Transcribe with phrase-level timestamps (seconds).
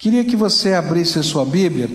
[0.00, 1.90] Queria que você abrisse a sua Bíblia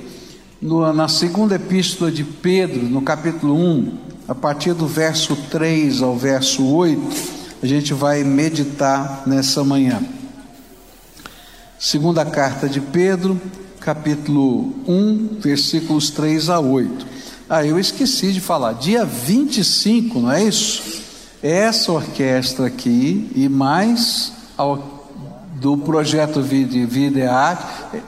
[0.62, 3.98] no, na segunda epístola de Pedro, no capítulo 1,
[4.28, 7.02] a partir do verso 3 ao verso 8,
[7.64, 10.04] a gente vai meditar nessa manhã.
[11.80, 13.42] Segunda carta de Pedro,
[13.80, 17.08] capítulo 1, versículos 3 a 8.
[17.50, 21.02] Ah, eu esqueci de falar, dia 25, não é isso?
[21.42, 24.95] Essa orquestra aqui e mais ao
[25.56, 28.02] do projeto Vida, Vida e Arte,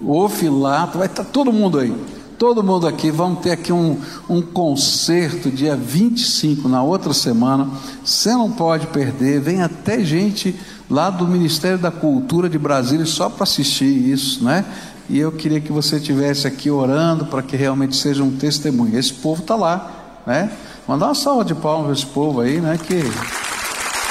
[0.00, 1.94] o Filato, vai estar todo mundo aí,
[2.38, 3.10] todo mundo aqui.
[3.10, 7.68] Vamos ter aqui um, um concerto dia 25, na outra semana.
[8.04, 10.54] Você não pode perder, vem até gente
[10.90, 14.64] lá do Ministério da Cultura de Brasília só para assistir isso, né?
[15.08, 18.98] E eu queria que você estivesse aqui orando para que realmente seja um testemunho.
[18.98, 20.50] Esse povo está lá, né?
[20.86, 22.78] Mandar uma salva de palmas para esse povo aí, né?
[22.78, 23.02] Que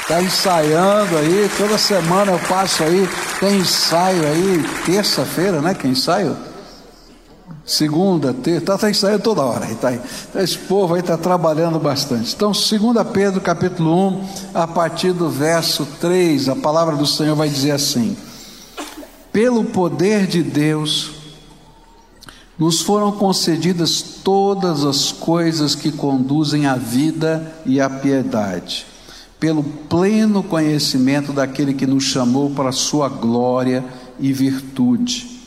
[0.04, 3.08] Está ensaiando aí, toda semana eu passo aí,
[3.40, 5.74] tem ensaio aí, terça-feira, né?
[5.74, 6.36] Que ensaio?
[7.66, 9.66] Segunda, terça, está tá ensaiando toda hora.
[9.76, 10.02] Tá aí.
[10.30, 12.36] Então, esse povo aí está trabalhando bastante.
[12.36, 12.72] Então, 2
[13.14, 18.18] Pedro capítulo 1, a partir do verso 3, a palavra do Senhor vai dizer assim:
[19.32, 21.12] Pelo poder de Deus,
[22.60, 28.92] nos foram concedidas todas as coisas que conduzem à vida e à piedade
[29.44, 33.84] pelo pleno conhecimento daquele que nos chamou para a sua glória
[34.18, 35.38] e virtude.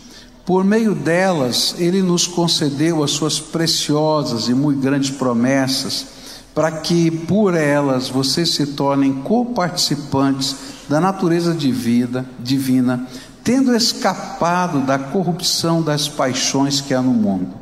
[0.45, 6.09] Por meio delas, ele nos concedeu as suas preciosas e muito grandes promessas,
[6.55, 10.55] para que por elas vocês se tornem coparticipantes
[10.91, 13.09] da natureza de vida divina,
[13.43, 17.55] tendo escapado da corrupção das paixões que há no mundo.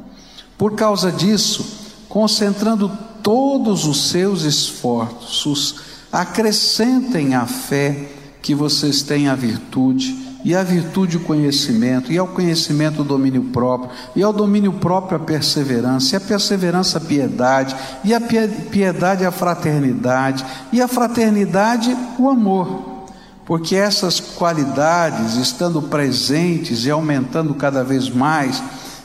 [0.59, 1.65] Por causa disso,
[2.09, 2.91] concentrando
[3.23, 8.09] todos os seus esforços acrescentem à fé
[8.41, 13.45] que vocês têm a virtude, e a virtude o conhecimento, e ao conhecimento o domínio
[13.45, 19.27] próprio, e ao domínio próprio a perseverança, e a perseverança a piedade, e a piedade
[19.27, 23.07] a fraternidade, e a fraternidade o amor.
[23.45, 28.63] Porque essas qualidades, estando presentes e aumentando cada vez mais,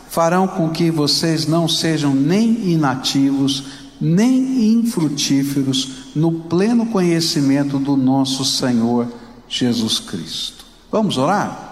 [0.09, 8.45] farão com que vocês não sejam nem inativos, nem infrutíferos no pleno conhecimento do nosso
[8.45, 9.07] Senhor
[9.47, 10.65] Jesus Cristo.
[10.91, 11.67] Vamos orar?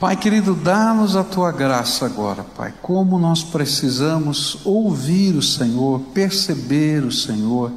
[0.00, 2.74] Pai querido, dá-nos a tua graça agora, Pai.
[2.82, 7.72] Como nós precisamos ouvir o Senhor, perceber o Senhor.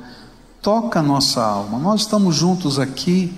[0.61, 1.77] Toca a nossa alma.
[1.77, 3.33] Nós estamos juntos aqui,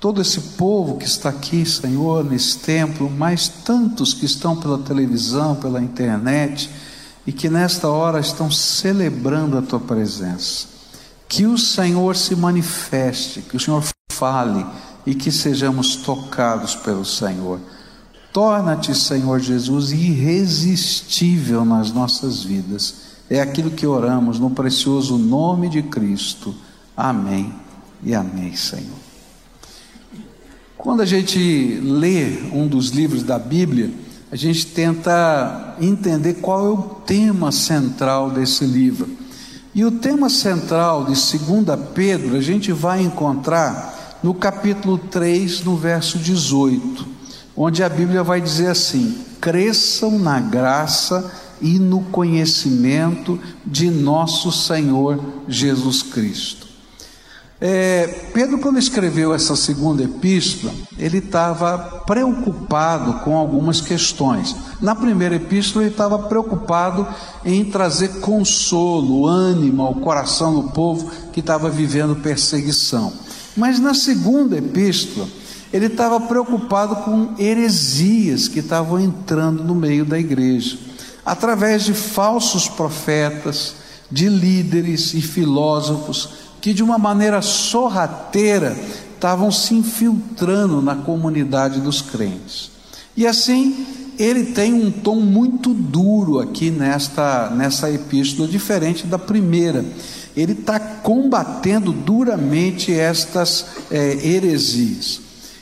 [0.00, 5.54] todo esse povo que está aqui, Senhor, nesse templo, mais tantos que estão pela televisão,
[5.54, 6.70] pela internet
[7.26, 10.68] e que nesta hora estão celebrando a tua presença.
[11.28, 13.82] Que o Senhor se manifeste, que o Senhor
[14.12, 14.64] fale
[15.04, 17.60] e que sejamos tocados pelo Senhor.
[18.32, 22.94] Torna-te, Senhor Jesus, irresistível nas nossas vidas.
[23.28, 26.54] É aquilo que oramos no precioso nome de Cristo.
[26.96, 27.52] Amém
[28.02, 29.06] e amém, Senhor.
[30.76, 33.90] Quando a gente lê um dos livros da Bíblia,
[34.36, 39.08] a gente tenta entender qual é o tema central desse livro.
[39.74, 45.74] E o tema central de 2 Pedro a gente vai encontrar no capítulo 3, no
[45.74, 47.06] verso 18,
[47.56, 55.18] onde a Bíblia vai dizer assim: cresçam na graça e no conhecimento de nosso Senhor
[55.48, 56.65] Jesus Cristo.
[57.58, 64.54] É, Pedro, quando escreveu essa segunda epístola, ele estava preocupado com algumas questões.
[64.80, 67.06] Na primeira epístola, ele estava preocupado
[67.44, 73.10] em trazer consolo, ânimo ao coração do povo que estava vivendo perseguição.
[73.56, 75.26] Mas na segunda epístola,
[75.72, 80.78] ele estava preocupado com heresias que estavam entrando no meio da igreja,
[81.24, 83.76] através de falsos profetas,
[84.10, 88.76] de líderes e filósofos que de uma maneira sorrateira
[89.14, 92.72] estavam se infiltrando na comunidade dos crentes.
[93.16, 93.86] E assim,
[94.18, 99.84] ele tem um tom muito duro aqui nesta, nessa epístola, diferente da primeira.
[100.36, 105.20] Ele está combatendo duramente estas é, heresias.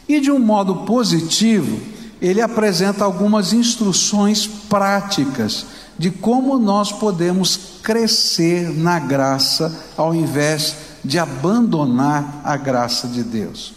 [0.09, 1.83] E de um modo positivo,
[2.19, 5.67] ele apresenta algumas instruções práticas
[5.99, 13.75] de como nós podemos crescer na graça ao invés de abandonar a graça de Deus.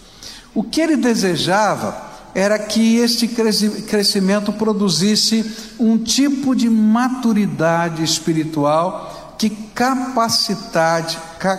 [0.55, 5.45] O que ele desejava era que este crescimento produzisse
[5.79, 9.49] um tipo de maturidade espiritual que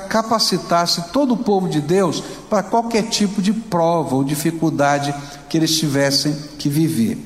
[0.09, 5.15] capacitasse todo o povo de Deus para qualquer tipo de prova ou dificuldade
[5.49, 7.25] que eles tivessem que viver.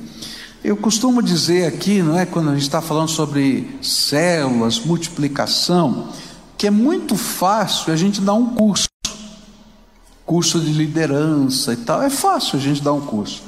[0.63, 6.09] Eu costumo dizer aqui, não é, quando a gente está falando sobre células, multiplicação,
[6.63, 8.89] que é muito fácil a gente dar um curso,
[10.25, 13.43] curso de liderança e tal, é fácil a gente dar um curso.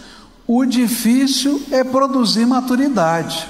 [0.45, 3.49] O difícil é produzir maturidade,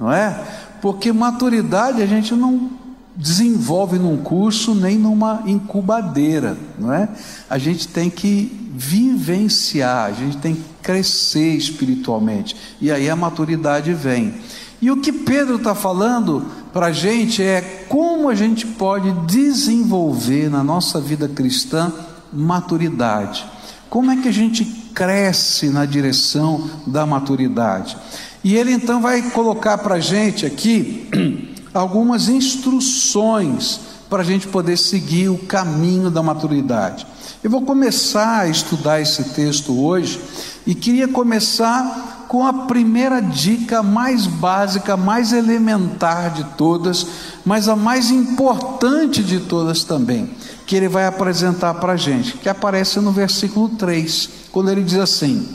[0.00, 0.42] não é?
[0.80, 2.70] Porque maturidade a gente não
[3.14, 7.06] desenvolve num curso nem numa incubadeira, não é?
[7.50, 13.92] A gente tem que vivenciar, a gente tem que crescer espiritualmente, e aí a maturidade
[13.92, 14.36] vem.
[14.80, 16.46] E o que Pedro está falando
[16.76, 21.90] para a gente é como a gente pode desenvolver na nossa vida cristã
[22.30, 23.46] maturidade.
[23.88, 24.62] Como é que a gente
[24.92, 27.96] cresce na direção da maturidade?
[28.44, 31.08] E ele então vai colocar para a gente aqui
[31.72, 37.06] algumas instruções para a gente poder seguir o caminho da maturidade.
[37.42, 40.20] Eu vou começar a estudar esse texto hoje
[40.66, 47.06] e queria começar com a primeira dica mais básica, mais elementar de todas,
[47.44, 50.30] mas a mais importante de todas também,
[50.66, 54.98] que ele vai apresentar para a gente, que aparece no versículo 3, quando ele diz
[54.98, 55.48] assim: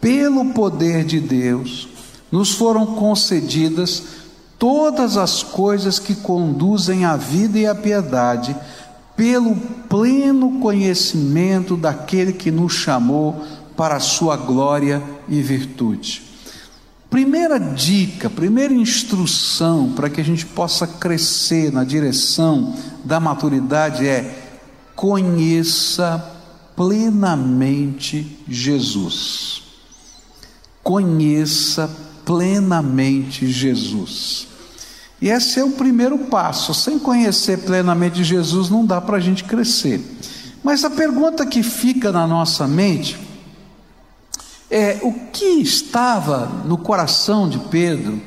[0.00, 1.88] Pelo poder de Deus
[2.30, 4.02] nos foram concedidas
[4.64, 8.56] todas as coisas que conduzem à vida e à piedade,
[9.14, 13.44] pelo pleno conhecimento daquele que nos chamou
[13.76, 16.22] para a sua glória e virtude.
[17.10, 22.74] Primeira dica, primeira instrução para que a gente possa crescer na direção
[23.04, 24.62] da maturidade é
[24.96, 26.24] conheça
[26.74, 29.62] plenamente Jesus.
[30.82, 31.86] Conheça
[32.24, 34.53] plenamente Jesus.
[35.20, 36.74] E esse é o primeiro passo.
[36.74, 40.00] Sem conhecer plenamente Jesus, não dá para a gente crescer.
[40.62, 43.18] Mas a pergunta que fica na nossa mente
[44.70, 48.20] é: o que estava no coração de Pedro?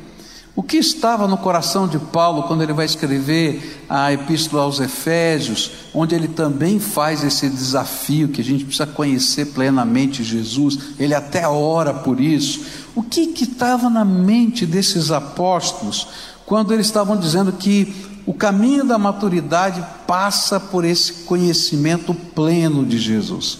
[0.56, 5.72] O que estava no coração de Paulo quando ele vai escrever a Epístola aos Efésios,
[5.94, 11.48] onde ele também faz esse desafio que a gente precisa conhecer plenamente Jesus, ele até
[11.48, 12.66] ora por isso.
[12.96, 16.08] O que estava na mente desses apóstolos
[16.48, 17.94] quando eles estavam dizendo que
[18.26, 23.60] o caminho da maturidade passa por esse conhecimento pleno de Jesus?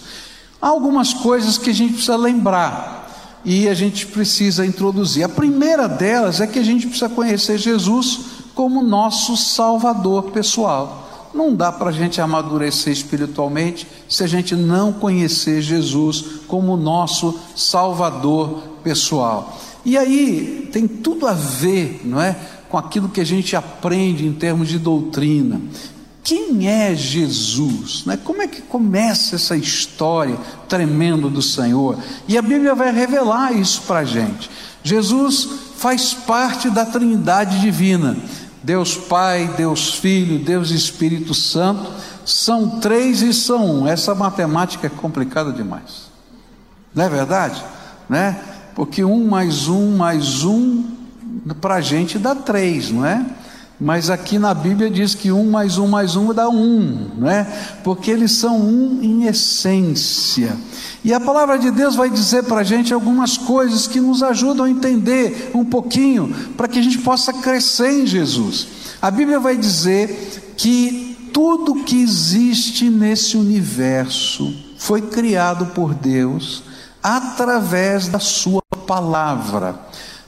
[0.60, 5.22] Há algumas coisas que a gente precisa lembrar e a gente precisa introduzir.
[5.22, 8.20] A primeira delas é que a gente precisa conhecer Jesus
[8.54, 11.30] como nosso Salvador pessoal.
[11.34, 17.38] Não dá para a gente amadurecer espiritualmente se a gente não conhecer Jesus como nosso
[17.54, 19.58] Salvador pessoal.
[19.84, 22.36] E aí tem tudo a ver, não é?
[22.68, 25.60] Com aquilo que a gente aprende em termos de doutrina.
[26.22, 28.04] Quem é Jesus?
[28.04, 28.18] Né?
[28.22, 30.36] Como é que começa essa história
[30.68, 31.98] tremenda do Senhor?
[32.28, 34.50] E a Bíblia vai revelar isso para a gente.
[34.82, 35.48] Jesus
[35.78, 38.16] faz parte da Trindade Divina.
[38.62, 41.90] Deus Pai, Deus Filho, Deus Espírito Santo,
[42.26, 43.88] são três e são um.
[43.88, 46.08] Essa matemática é complicada demais.
[46.94, 47.64] Não é verdade?
[48.08, 48.38] Né?
[48.74, 50.84] Porque um mais um mais um,
[51.60, 53.24] para a gente dá três, não é?
[53.80, 57.46] Mas aqui na Bíblia diz que um mais um mais um dá um, né?
[57.84, 60.56] Porque eles são um em essência.
[61.04, 64.64] E a palavra de Deus vai dizer para a gente algumas coisas que nos ajudam
[64.64, 68.66] a entender um pouquinho, para que a gente possa crescer em Jesus.
[69.00, 76.64] A Bíblia vai dizer que tudo que existe nesse universo foi criado por Deus
[77.00, 79.78] através da Sua palavra.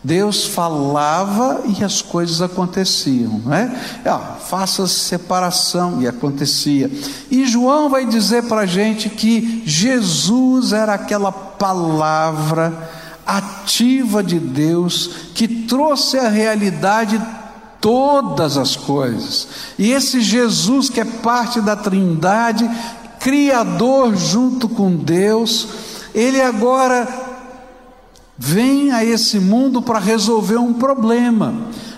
[0.02, 3.71] Deus falava e as coisas aconteciam, não é?
[4.07, 6.90] Ah, faça separação e acontecia.
[7.30, 12.88] E João vai dizer para a gente que Jesus era aquela palavra
[13.26, 17.21] ativa de Deus que trouxe à realidade
[17.78, 19.49] todas as coisas.
[19.78, 22.69] E esse Jesus que é parte da Trindade,
[23.19, 25.69] criador junto com Deus,
[26.14, 27.29] ele agora
[28.42, 31.52] vem a esse mundo para resolver um problema.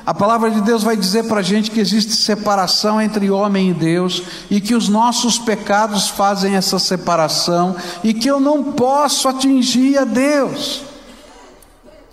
[0.04, 3.74] A palavra de Deus vai dizer para a gente que existe separação entre homem e
[3.74, 9.96] Deus e que os nossos pecados fazem essa separação e que eu não posso atingir
[9.96, 10.82] a Deus.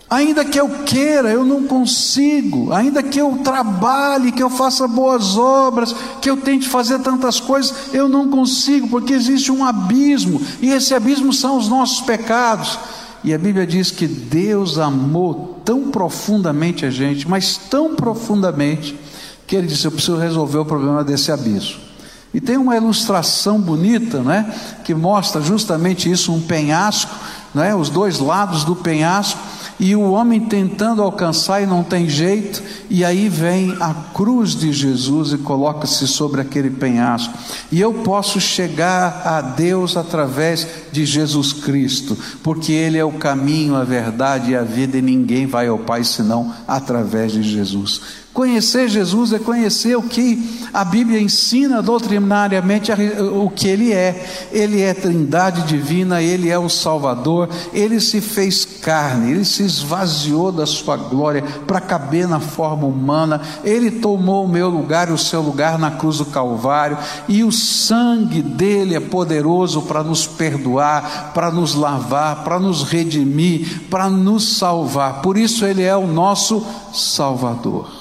[0.07, 2.71] Ainda que eu queira, eu não consigo.
[2.71, 7.73] Ainda que eu trabalhe, que eu faça boas obras, que eu tente fazer tantas coisas,
[7.93, 12.77] eu não consigo, porque existe um abismo, e esse abismo são os nossos pecados.
[13.23, 18.97] E a Bíblia diz que Deus amou tão profundamente a gente, mas tão profundamente,
[19.45, 21.89] que ele disse: Eu preciso resolver o problema desse abismo.
[22.33, 27.13] E tem uma ilustração bonita, né, que mostra justamente isso, um penhasco,
[27.55, 29.39] né, os dois lados do penhasco,
[29.79, 34.73] e o homem tentando alcançar e não tem jeito, e aí vem a cruz de
[34.73, 37.33] Jesus e coloca-se sobre aquele penhasco.
[37.71, 43.75] E eu posso chegar a Deus através de Jesus Cristo, porque Ele é o caminho,
[43.75, 48.01] a verdade e a vida, e ninguém vai ao Pai senão através de Jesus.
[48.39, 52.89] Conhecer Jesus é conhecer o que a Bíblia ensina doutrinariamente
[53.33, 54.47] o que Ele é.
[54.49, 60.53] Ele é Trindade divina, Ele é o Salvador, Ele se fez carne, Ele se esvaziou
[60.53, 65.17] da sua glória para caber na forma humana, Ele tomou o meu lugar e o
[65.17, 71.33] seu lugar na cruz do Calvário, e o sangue dele é poderoso para nos perdoar,
[71.33, 75.21] para nos lavar, para nos redimir, para nos salvar.
[75.21, 77.98] Por isso, Ele é o nosso Salvador.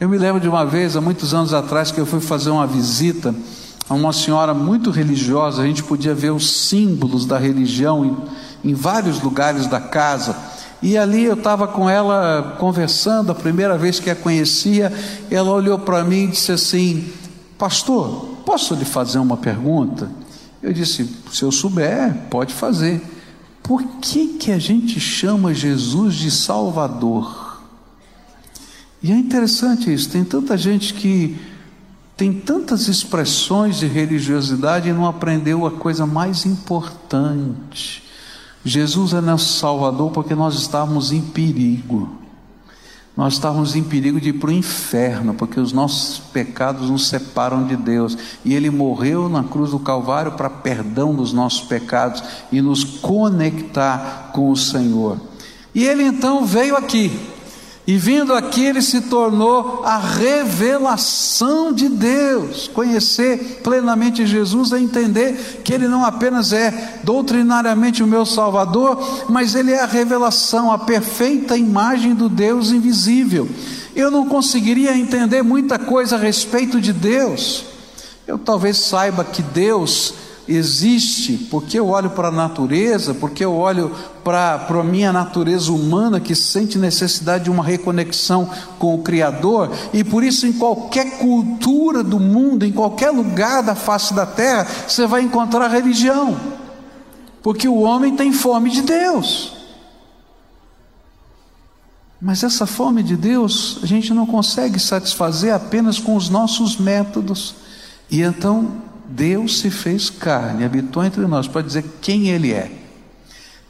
[0.00, 2.66] Eu me lembro de uma vez, há muitos anos atrás, que eu fui fazer uma
[2.66, 3.32] visita
[3.88, 8.74] a uma senhora muito religiosa, a gente podia ver os símbolos da religião em, em
[8.74, 10.36] vários lugares da casa.
[10.82, 14.92] E ali eu estava com ela conversando, a primeira vez que a conhecia,
[15.30, 17.12] ela olhou para mim e disse assim:
[17.56, 20.10] Pastor, posso lhe fazer uma pergunta?
[20.60, 23.00] Eu disse: Se eu souber, pode fazer.
[23.62, 27.43] Por que, que a gente chama Jesus de Salvador?
[29.04, 31.36] E é interessante isso, tem tanta gente que
[32.16, 38.02] tem tantas expressões de religiosidade e não aprendeu a coisa mais importante.
[38.64, 42.16] Jesus é nosso Salvador porque nós estávamos em perigo.
[43.14, 47.66] Nós estávamos em perigo de ir para o inferno, porque os nossos pecados nos separam
[47.66, 48.16] de Deus.
[48.42, 54.30] E Ele morreu na cruz do Calvário para perdão dos nossos pecados e nos conectar
[54.32, 55.20] com o Senhor.
[55.74, 57.33] E Ele então veio aqui,
[57.86, 62.66] e vindo aqui, ele se tornou a revelação de Deus.
[62.68, 69.54] Conhecer plenamente Jesus é entender que ele não apenas é doutrinariamente o meu Salvador, mas
[69.54, 73.46] ele é a revelação, a perfeita imagem do Deus invisível.
[73.94, 77.66] Eu não conseguiria entender muita coisa a respeito de Deus.
[78.26, 80.14] Eu talvez saiba que Deus
[80.46, 83.90] existe, porque eu olho para a natureza, porque eu olho
[84.22, 88.48] para a minha natureza humana que sente necessidade de uma reconexão
[88.78, 93.74] com o Criador, e por isso, em qualquer cultura do mundo, em qualquer lugar da
[93.74, 96.38] face da terra, você vai encontrar religião,
[97.42, 99.52] porque o homem tem fome de Deus.
[102.20, 107.54] Mas essa fome de Deus a gente não consegue satisfazer apenas com os nossos métodos,
[108.10, 112.70] e então Deus se fez carne, habitou entre nós, para dizer quem Ele é.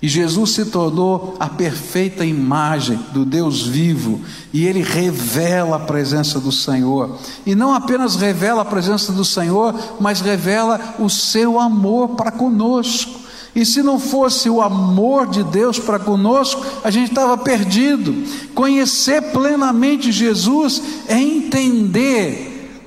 [0.05, 4.21] E Jesus se tornou a perfeita imagem do Deus vivo,
[4.53, 7.17] e ele revela a presença do Senhor.
[7.47, 13.19] E não apenas revela a presença do Senhor, mas revela o seu amor para conosco.
[13.55, 18.14] E se não fosse o amor de Deus para conosco, a gente estava perdido.
[18.55, 22.79] Conhecer plenamente Jesus é entender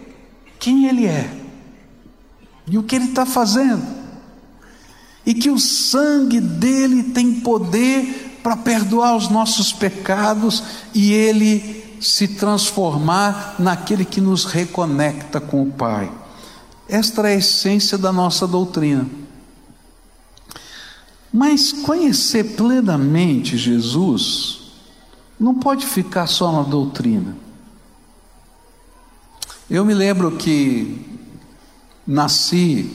[0.59, 1.36] quem Ele é
[2.67, 3.83] e o que ele está fazendo,
[5.25, 12.27] e que o sangue dele tem poder para perdoar os nossos pecados e ele se
[12.27, 16.11] transformar naquele que nos reconecta com o Pai.
[16.87, 19.07] Esta é a essência da nossa doutrina.
[21.33, 24.71] Mas conhecer plenamente Jesus
[25.39, 27.35] não pode ficar só na doutrina.
[29.69, 31.16] Eu me lembro que
[32.07, 32.89] nasci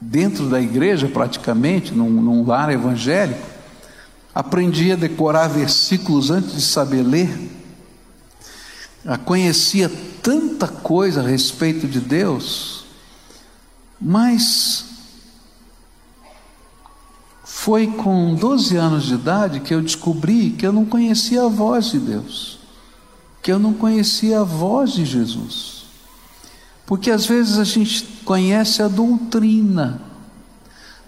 [0.00, 3.46] dentro da igreja, praticamente, num, num lar evangélico,
[4.34, 7.50] aprendi a decorar versículos antes de saber ler,
[9.24, 9.90] conhecia
[10.22, 12.84] tanta coisa a respeito de Deus,
[14.00, 14.86] mas
[17.44, 21.90] foi com 12 anos de idade que eu descobri que eu não conhecia a voz
[21.90, 22.58] de Deus,
[23.42, 25.81] que eu não conhecia a voz de Jesus.
[26.92, 29.98] Porque às vezes a gente conhece a doutrina,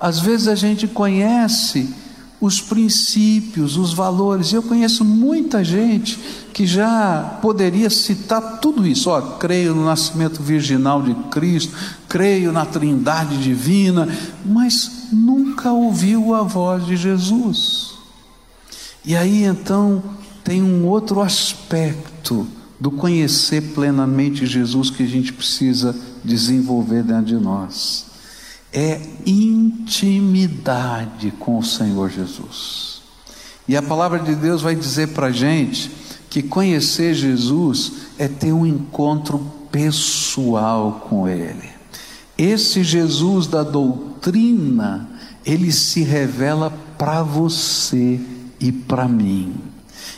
[0.00, 1.94] às vezes a gente conhece
[2.40, 4.50] os princípios, os valores.
[4.50, 6.18] Eu conheço muita gente
[6.54, 9.10] que já poderia citar tudo isso.
[9.10, 11.74] Ó, creio no nascimento virginal de Cristo,
[12.08, 14.08] creio na Trindade divina,
[14.42, 17.90] mas nunca ouviu a voz de Jesus.
[19.04, 20.02] E aí então
[20.42, 22.48] tem um outro aspecto
[22.84, 28.04] do conhecer plenamente Jesus que a gente precisa desenvolver dentro de nós.
[28.70, 33.00] É intimidade com o Senhor Jesus.
[33.66, 35.90] E a palavra de Deus vai dizer para a gente
[36.28, 39.38] que conhecer Jesus é ter um encontro
[39.72, 41.70] pessoal com Ele.
[42.36, 45.08] Esse Jesus da doutrina,
[45.42, 48.20] ele se revela para você
[48.60, 49.73] e para mim.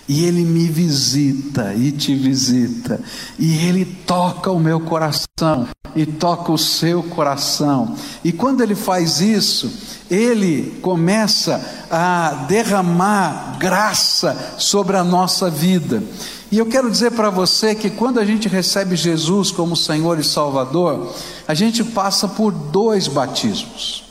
[0.09, 3.01] E ele me visita e te visita,
[3.39, 7.97] e ele toca o meu coração e toca o seu coração.
[8.23, 9.73] E quando ele faz isso,
[10.11, 16.03] ele começa a derramar graça sobre a nossa vida.
[16.51, 20.25] E eu quero dizer para você que quando a gente recebe Jesus como Senhor e
[20.25, 21.13] Salvador,
[21.49, 24.06] a gente passa por dois batismos.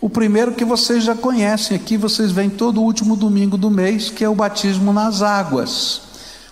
[0.00, 4.24] O primeiro que vocês já conhecem aqui, vocês vêm todo último domingo do mês, que
[4.24, 6.02] é o batismo nas águas.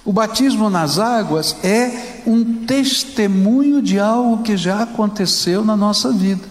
[0.04, 6.42] O batismo nas águas é um testemunho de algo que já aconteceu na nossa vida.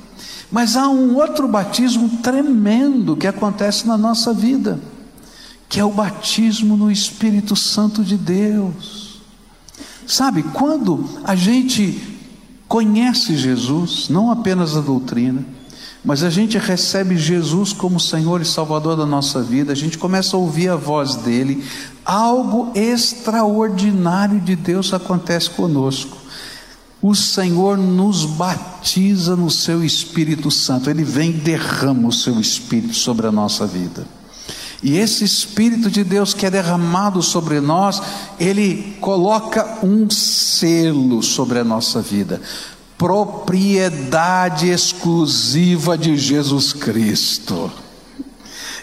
[0.50, 4.80] Mas há um outro batismo tremendo que acontece na nossa vida,
[5.68, 9.22] que é o batismo no Espírito Santo de Deus.
[10.08, 12.18] Sabe, quando a gente
[12.70, 15.55] conhece Jesus, não apenas a doutrina,
[16.06, 20.38] mas a gente recebe Jesus como Senhor e Salvador da nossa vida, a gente começa
[20.38, 21.66] a ouvir a voz dele,
[22.06, 26.16] algo extraordinário de Deus acontece conosco.
[27.02, 32.94] O Senhor nos batiza no seu Espírito Santo, ele vem e derrama o seu Espírito
[32.94, 34.06] sobre a nossa vida.
[34.84, 38.00] E esse Espírito de Deus que é derramado sobre nós,
[38.40, 42.40] ele coloca um selo sobre a nossa vida
[42.98, 47.72] propriedade exclusiva de Jesus Cristo.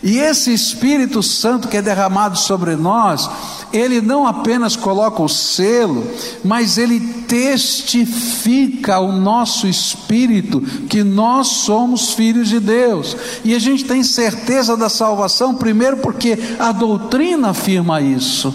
[0.03, 3.31] E esse Espírito Santo que é derramado sobre nós,
[3.73, 6.05] ele não apenas coloca o selo,
[6.45, 13.17] mas ele testifica ao nosso espírito que nós somos filhos de Deus.
[13.45, 18.53] E a gente tem certeza da salvação, primeiro porque a doutrina afirma isso.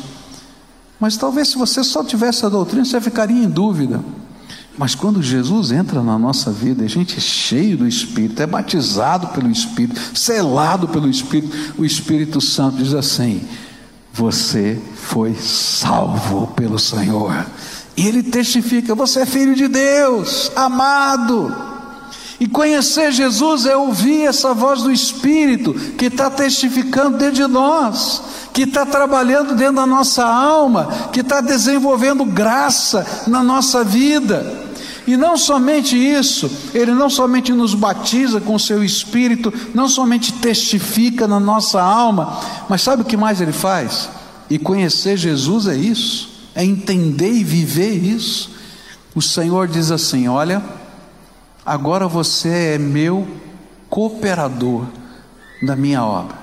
[1.00, 4.04] Mas talvez se você só tivesse a doutrina, você ficaria em dúvida.
[4.78, 9.30] Mas quando Jesus entra na nossa vida, a gente é cheio do Espírito, é batizado
[9.30, 13.42] pelo Espírito, selado pelo Espírito, o Espírito Santo diz assim:
[14.14, 17.48] Você foi salvo pelo Senhor.
[17.96, 21.56] E ele testifica: Você é filho de Deus, amado.
[22.40, 28.22] E conhecer Jesus é ouvir essa voz do Espírito que está testificando dentro de nós,
[28.54, 34.67] que está trabalhando dentro da nossa alma, que está desenvolvendo graça na nossa vida.
[35.08, 40.34] E não somente isso, ele não somente nos batiza com o seu espírito, não somente
[40.34, 44.10] testifica na nossa alma, mas sabe o que mais ele faz?
[44.50, 48.52] E conhecer Jesus é isso, é entender e viver isso.
[49.16, 50.62] O Senhor diz assim: Olha,
[51.66, 53.26] agora você é meu
[53.90, 54.88] cooperador
[55.64, 56.38] da minha obra.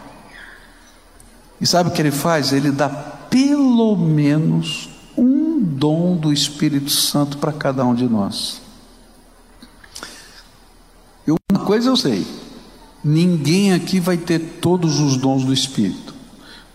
[1.61, 2.50] E sabe o que ele faz?
[2.50, 4.88] Ele dá pelo menos
[5.79, 8.61] dom do Espírito Santo para cada um de nós.
[11.27, 12.27] Eu, uma coisa eu sei:
[13.03, 16.15] ninguém aqui vai ter todos os dons do Espírito.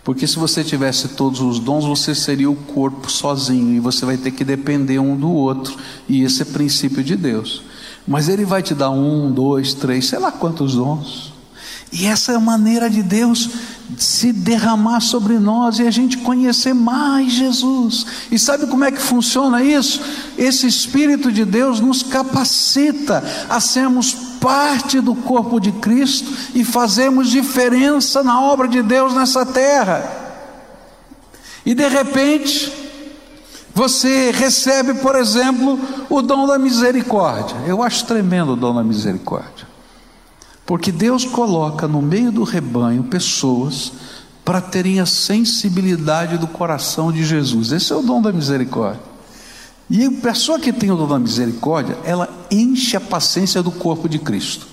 [0.04, 4.18] Porque se você tivesse todos os dons, você seria o corpo sozinho e você vai
[4.18, 5.78] ter que depender um do outro.
[6.08, 7.62] E esse é princípio de Deus.
[8.08, 11.29] Mas Ele vai te dar um, dois, três, sei lá quantos dons.
[11.92, 13.50] E essa é a maneira de Deus
[13.98, 18.06] se derramar sobre nós e a gente conhecer mais Jesus.
[18.32, 20.02] E sabe como é que funciona isso?
[20.38, 27.30] Esse Espírito de Deus nos capacita a sermos parte do corpo de Cristo e fazermos
[27.30, 30.28] diferença na obra de Deus nessa terra.
[31.66, 32.72] E de repente,
[33.74, 37.58] você recebe, por exemplo, o dom da misericórdia.
[37.66, 39.68] Eu acho tremendo o dom da misericórdia.
[40.70, 43.92] Porque Deus coloca no meio do rebanho pessoas
[44.46, 47.72] para terem a sensibilidade do coração de Jesus.
[47.72, 49.02] Esse é o dom da misericórdia.
[49.90, 54.08] E a pessoa que tem o dom da misericórdia, ela enche a paciência do corpo
[54.08, 54.68] de Cristo.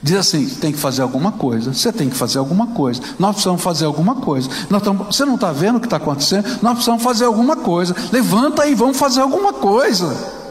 [0.00, 3.60] Diz assim: tem que fazer alguma coisa, você tem que fazer alguma coisa, nós precisamos
[3.60, 4.48] fazer alguma coisa.
[4.70, 6.46] Estamos, você não está vendo o que está acontecendo?
[6.62, 7.92] Nós precisamos fazer alguma coisa.
[8.12, 10.44] Levanta aí, vamos fazer alguma coisa.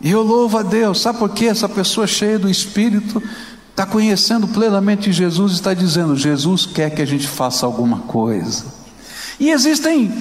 [0.00, 1.44] E eu louvo a Deus, sabe por quê?
[1.44, 3.22] Essa pessoa cheia do Espírito,
[3.72, 8.64] está conhecendo plenamente Jesus e está dizendo: Jesus quer que a gente faça alguma coisa.
[9.40, 10.12] E existem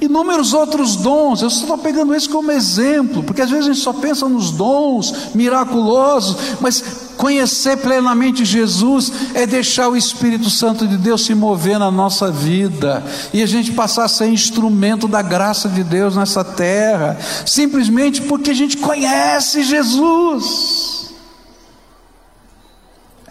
[0.00, 3.82] inúmeros outros dons, eu só estou pegando esse como exemplo, porque às vezes a gente
[3.82, 6.82] só pensa nos dons miraculosos, mas
[7.18, 13.04] conhecer plenamente Jesus é deixar o Espírito Santo de Deus se mover na nossa vida
[13.34, 18.52] e a gente passar a ser instrumento da graça de Deus nessa terra, simplesmente porque
[18.52, 20.89] a gente conhece Jesus.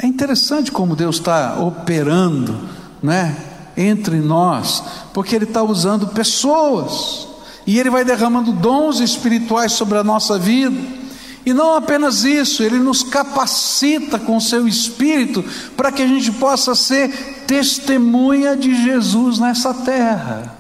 [0.02, 2.58] É interessante como Deus está operando,
[3.04, 3.50] né?
[3.80, 4.84] entre nós,
[5.14, 7.28] porque Ele está usando pessoas,
[7.66, 11.00] e Ele vai derramando dons espirituais sobre a nossa vida.
[11.46, 15.44] E não apenas isso, Ele nos capacita com o Seu Espírito
[15.78, 20.58] para que a gente possa ser testemunha de Jesus nessa terra.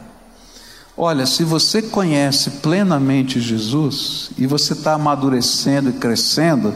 [0.95, 6.73] Olha, se você conhece plenamente Jesus e você está amadurecendo e crescendo,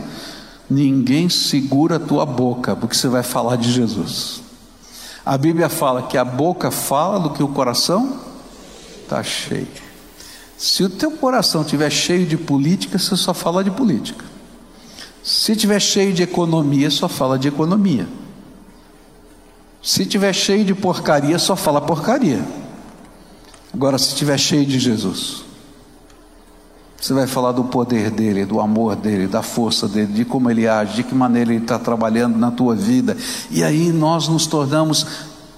[0.70, 4.42] ninguém segura a tua boca, porque você vai falar de Jesus.
[5.26, 8.20] A Bíblia fala que a boca fala do que o coração
[9.02, 9.68] está cheio.
[10.58, 14.26] Se o teu coração estiver cheio de política, você só fala de política.
[15.24, 18.08] Se estiver cheio de economia, só fala de economia.
[19.82, 22.46] Se estiver cheio de porcaria, só fala porcaria.
[23.74, 25.44] Agora, se estiver cheio de Jesus,
[27.04, 30.66] você vai falar do poder dele, do amor dele, da força dele, de como ele
[30.66, 33.18] age, de que maneira ele está trabalhando na tua vida.
[33.52, 35.06] E aí nós nos tornamos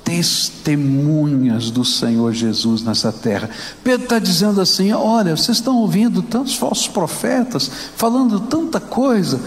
[0.03, 3.47] testemunhas do Senhor Jesus nessa terra.
[3.83, 9.39] Pedro está dizendo assim: olha, vocês estão ouvindo tantos falsos profetas, falando tanta coisa.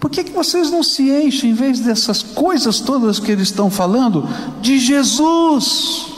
[0.00, 3.68] Por que, que vocês não se enchem, em vez dessas coisas todas que eles estão
[3.68, 4.26] falando,
[4.62, 6.13] de Jesus?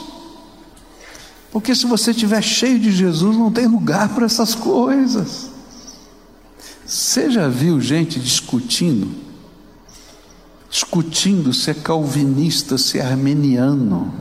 [1.57, 5.49] Porque se você estiver cheio de Jesus, não tem lugar para essas coisas.
[6.85, 9.09] Você já viu gente discutindo?
[10.69, 14.13] Discutindo se é calvinista, se é armeniano,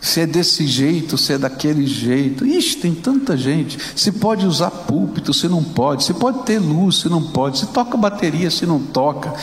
[0.00, 2.46] se é desse jeito, se é daquele jeito.
[2.46, 3.76] Ixi, tem tanta gente.
[3.96, 6.04] Se pode usar púlpito, se não pode.
[6.04, 7.58] Se pode ter luz, se não pode.
[7.58, 9.34] Se toca bateria, se não toca.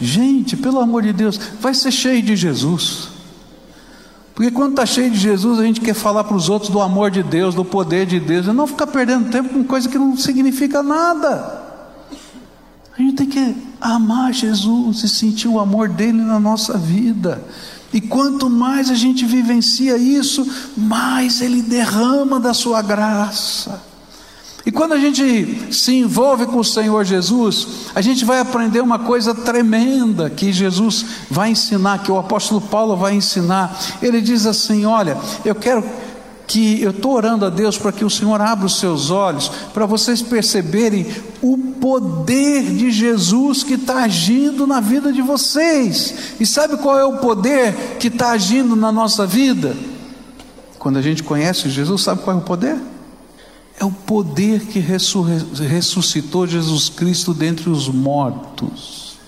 [0.00, 3.19] Gente, pelo amor de Deus, vai ser cheio de Jesus.
[4.40, 7.10] Porque quando está cheio de Jesus, a gente quer falar para os outros do amor
[7.10, 10.16] de Deus, do poder de Deus, e não ficar perdendo tempo com coisa que não
[10.16, 11.62] significa nada.
[12.96, 17.44] A gente tem que amar Jesus e sentir o amor dele na nossa vida.
[17.92, 23.89] E quanto mais a gente vivencia isso, mais ele derrama da sua graça.
[24.64, 28.98] E quando a gente se envolve com o Senhor Jesus, a gente vai aprender uma
[28.98, 33.78] coisa tremenda que Jesus vai ensinar, que o apóstolo Paulo vai ensinar.
[34.02, 35.82] Ele diz assim: Olha, eu quero
[36.46, 39.86] que eu estou orando a Deus para que o Senhor abra os seus olhos, para
[39.86, 41.06] vocês perceberem
[41.40, 46.34] o poder de Jesus que está agindo na vida de vocês.
[46.40, 49.76] E sabe qual é o poder que está agindo na nossa vida?
[50.76, 52.76] Quando a gente conhece Jesus, sabe qual é o poder?
[53.80, 59.18] É o poder que ressuscitou Jesus Cristo dentre os mortos.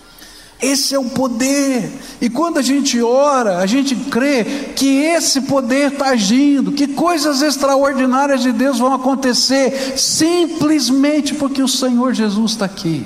[0.61, 4.45] Esse é o poder, e quando a gente ora, a gente crê
[4.77, 11.67] que esse poder está agindo, que coisas extraordinárias de Deus vão acontecer, simplesmente porque o
[11.67, 13.05] Senhor Jesus está aqui.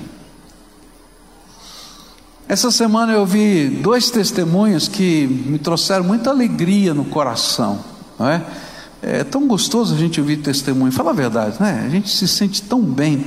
[2.47, 7.83] Essa semana eu vi dois testemunhos que me trouxeram muita alegria no coração,
[8.19, 8.45] não é?
[9.09, 11.85] É tão gostoso a gente ouvir testemunho, fala a verdade, né?
[11.87, 13.25] A gente se sente tão bem.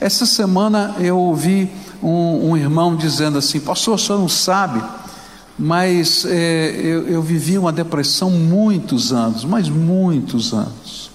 [0.00, 1.70] Essa semana eu ouvi
[2.02, 4.82] um, um irmão dizendo assim: Pastor, o senhor não sabe,
[5.58, 11.10] mas é, eu, eu vivi uma depressão muitos anos, mas muitos anos.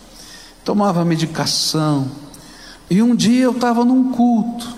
[0.63, 2.05] Tomava medicação,
[2.91, 4.75] e um dia eu estava num culto,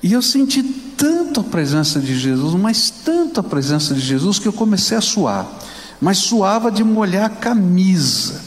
[0.00, 4.46] e eu senti tanto a presença de Jesus, mas tanto a presença de Jesus, que
[4.46, 5.58] eu comecei a suar
[6.00, 8.42] mas suava de molhar a camisa.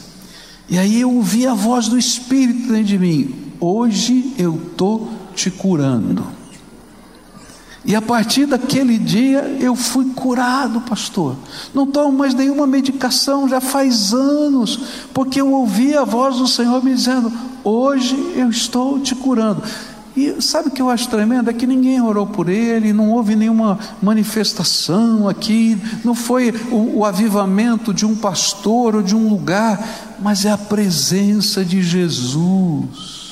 [0.68, 5.50] E aí eu ouvi a voz do Espírito dentro de mim: Hoje eu estou te
[5.50, 6.26] curando.
[7.86, 11.36] E a partir daquele dia eu fui curado, pastor.
[11.74, 14.80] Não tomo mais nenhuma medicação, já faz anos,
[15.12, 17.30] porque eu ouvi a voz do Senhor me dizendo:
[17.62, 19.62] Hoje eu estou te curando.
[20.16, 21.50] E sabe o que eu acho tremendo?
[21.50, 27.04] É que ninguém orou por ele, não houve nenhuma manifestação aqui, não foi o, o,
[27.04, 33.24] avivamento de um pastor ou de um lugar, mas é a presença de Jesus.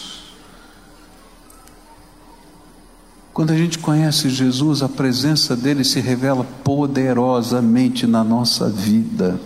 [3.32, 9.40] Quando a gente conhece Jesus, a presença dele se revela poderosamente na nossa vida.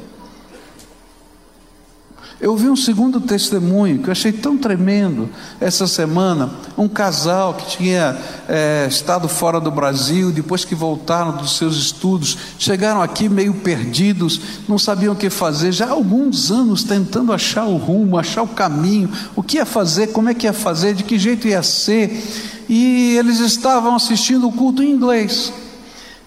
[2.39, 5.27] Eu vi um segundo testemunho que eu achei tão tremendo
[5.59, 6.51] essa semana.
[6.77, 8.15] Um casal que tinha
[8.47, 14.39] é, estado fora do Brasil, depois que voltaram dos seus estudos, chegaram aqui meio perdidos,
[14.69, 18.49] não sabiam o que fazer, já há alguns anos tentando achar o rumo, achar o
[18.49, 22.23] caminho, o que ia fazer, como é que ia fazer, de que jeito ia ser.
[22.69, 25.51] E eles estavam assistindo o culto em inglês.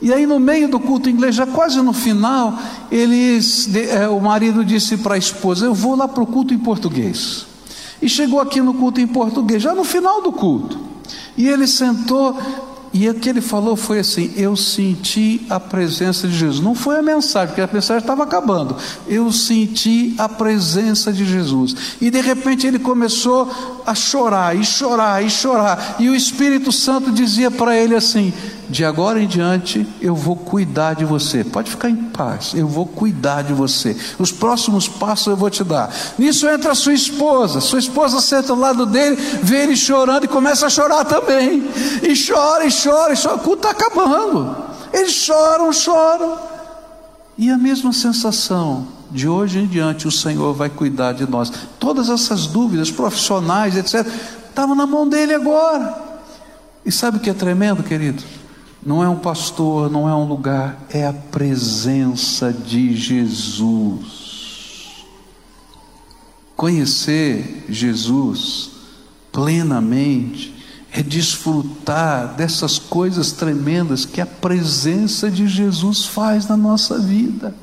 [0.02, 2.58] E aí, no meio do culto inglês, já quase no final,
[2.90, 6.60] eles, é, o marido disse para a esposa: Eu vou lá para o culto em
[6.60, 7.46] português.
[8.02, 10.80] E chegou aqui no culto em português, já no final do culto.
[11.36, 12.38] E ele sentou,
[12.94, 16.64] e o que ele falou foi assim: Eu senti a presença de Jesus.
[16.64, 18.76] Não foi a mensagem, porque a mensagem estava acabando.
[19.08, 21.76] Eu senti a presença de Jesus.
[22.00, 23.52] E de repente ele começou
[23.86, 25.98] a chorar, e chorar, e chorar.
[26.00, 28.34] E o Espírito Santo dizia para ele assim:
[28.70, 31.44] De agora em diante eu vou cuidar de você.
[31.44, 33.98] Pode ficar em paz, eu vou cuidar de você.
[34.20, 35.92] Os próximos passos eu vou te dar.
[36.20, 37.62] Nisso entra sua esposa.
[37.62, 41.68] Sua esposa senta ao lado dele, vê ele chorando e começa a chorar também.
[42.04, 43.36] E chora, e chora, e chora.
[43.36, 44.56] O culto está acabando.
[44.94, 46.38] Eles choram, choram.
[47.36, 51.52] E a mesma sensação, de hoje em diante o Senhor vai cuidar de nós.
[51.80, 54.06] Todas essas dúvidas profissionais, etc.,
[54.48, 55.98] estavam na mão dele agora.
[56.86, 58.22] E sabe o que é tremendo, querido?
[58.82, 64.30] Não é um pastor, não é um lugar, é a presença de Jesus.
[66.56, 68.72] Conhecer Jesus
[69.32, 70.56] plenamente
[70.92, 77.54] é desfrutar dessas coisas tremendas que a presença de Jesus faz na nossa vida.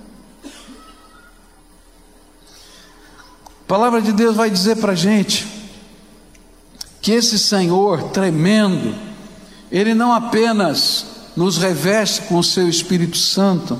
[3.64, 5.46] A palavra de Deus vai dizer para a gente
[7.02, 8.94] que esse Senhor tremendo,
[9.70, 13.78] Ele não apenas nos reveste com o Seu Espírito Santo,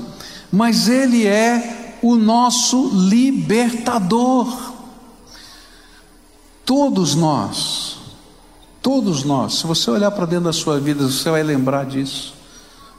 [0.51, 4.73] mas Ele é o nosso libertador.
[6.65, 7.97] Todos nós,
[8.87, 12.33] Todos nós, se você olhar para dentro da sua vida, você vai lembrar disso.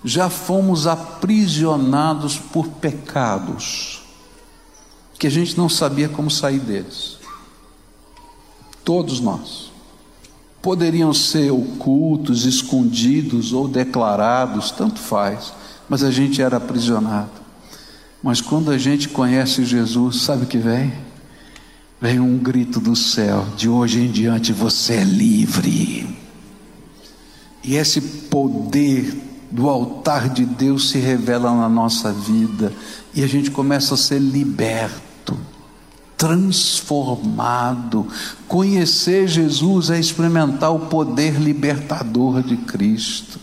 [0.04, 4.02] Já fomos aprisionados por pecados
[5.18, 7.16] que a gente não sabia como sair deles.
[8.84, 9.67] Todos nós.
[10.60, 15.52] Poderiam ser ocultos, escondidos ou declarados, tanto faz,
[15.88, 17.30] mas a gente era aprisionado.
[18.22, 20.92] Mas quando a gente conhece Jesus, sabe o que vem?
[22.00, 26.06] Vem um grito do céu: de hoje em diante você é livre.
[27.62, 32.72] E esse poder do altar de Deus se revela na nossa vida,
[33.14, 35.00] e a gente começa a ser liberto,
[36.18, 38.06] transformado.
[38.46, 43.38] Conhecer Jesus é experimentar o poder libertador de Cristo.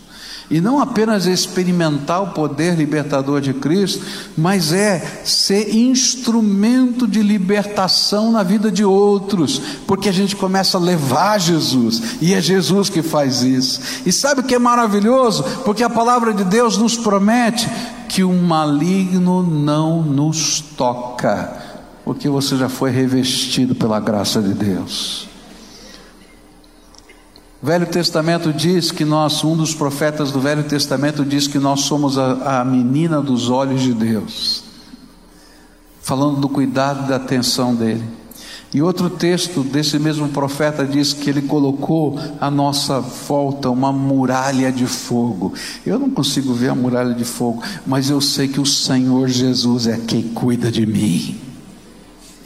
[0.48, 4.04] E não apenas experimentar o poder libertador de Cristo,
[4.36, 10.80] mas é ser instrumento de libertação na vida de outros, porque a gente começa a
[10.80, 13.80] levar Jesus, e é Jesus que faz isso.
[14.06, 15.42] E sabe o que é maravilhoso?
[15.64, 17.68] Porque a palavra de Deus nos promete
[18.08, 21.65] que o maligno não nos toca,
[22.06, 25.26] porque você já foi revestido pela graça de Deus.
[27.60, 31.80] O Velho Testamento diz que nós, um dos profetas do Velho Testamento diz que nós
[31.80, 34.62] somos a, a menina dos olhos de Deus,
[36.00, 38.04] falando do cuidado e da atenção dele.
[38.72, 44.70] E outro texto desse mesmo profeta diz que ele colocou à nossa volta uma muralha
[44.70, 45.54] de fogo.
[45.84, 49.88] Eu não consigo ver a muralha de fogo, mas eu sei que o Senhor Jesus
[49.88, 51.46] é quem cuida de mim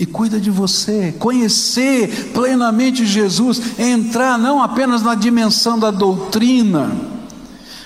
[0.00, 1.14] e cuida de você.
[1.18, 6.90] Conhecer plenamente Jesus é entrar não apenas na dimensão da doutrina,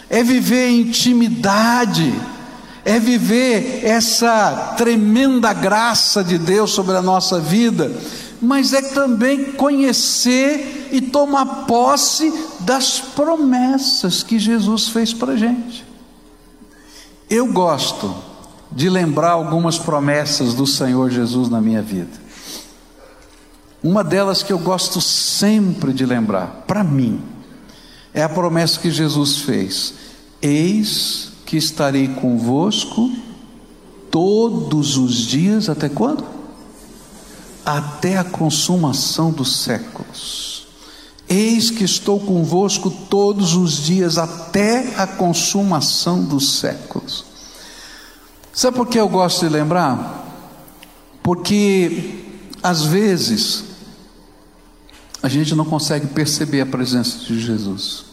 [0.09, 2.15] é viver intimidade,
[2.85, 7.91] é viver essa tremenda graça de Deus sobre a nossa vida,
[8.41, 15.85] mas é também conhecer e tomar posse das promessas que Jesus fez para a gente.
[17.29, 18.15] Eu gosto
[18.71, 22.25] de lembrar algumas promessas do Senhor Jesus na minha vida.
[23.83, 27.21] Uma delas que eu gosto sempre de lembrar, para mim,
[28.15, 29.95] é a promessa que Jesus fez:
[30.41, 33.13] Eis que estarei convosco
[34.11, 36.25] todos os dias, até quando?
[37.67, 40.67] Até a consumação dos séculos.
[41.29, 47.34] Eis que estou convosco todos os dias, até a consumação dos séculos.
[48.55, 50.23] Sabe por que eu gosto de lembrar?
[51.25, 52.25] Porque,
[52.63, 53.65] às vezes,
[55.21, 58.05] a gente não consegue perceber a presença de Jesus.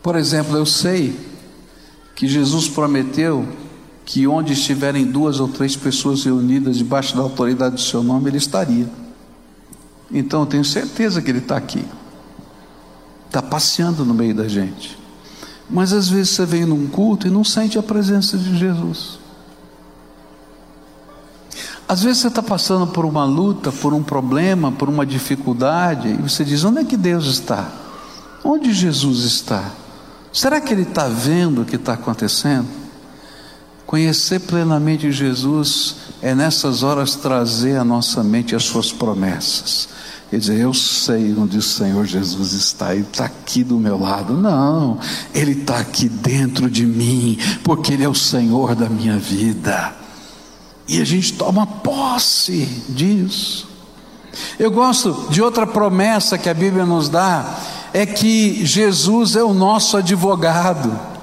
[0.00, 1.18] Por exemplo, eu sei
[2.14, 3.48] que Jesus prometeu
[4.04, 8.36] que onde estiverem duas ou três pessoas reunidas debaixo da autoridade do seu nome, Ele
[8.36, 8.88] estaria.
[10.12, 11.84] Então eu tenho certeza que Ele está aqui,
[13.26, 15.03] está passeando no meio da gente.
[15.68, 19.18] Mas às vezes você vem num culto e não sente a presença de Jesus.
[21.88, 26.16] Às vezes você está passando por uma luta, por um problema, por uma dificuldade, e
[26.22, 27.70] você diz: onde é que Deus está?
[28.42, 29.70] Onde Jesus está?
[30.32, 32.83] Será que Ele está vendo o que está acontecendo?
[33.86, 39.88] Conhecer plenamente Jesus é nessas horas trazer à nossa mente as suas promessas.
[40.30, 44.34] Quer dizer, eu sei onde o Senhor Jesus está, Ele está aqui do meu lado.
[44.34, 44.98] Não,
[45.34, 49.94] Ele está aqui dentro de mim, porque Ele é o Senhor da minha vida.
[50.88, 53.68] E a gente toma posse disso.
[54.58, 57.58] Eu gosto de outra promessa que a Bíblia nos dá,
[57.92, 61.13] é que Jesus é o nosso advogado.